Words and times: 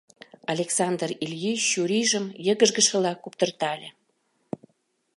Александр 0.53 1.09
Ильич 1.25 1.61
чурийжым 1.71 2.25
йыгыжгышыла 2.45 3.11
куптыртале. 3.23 3.89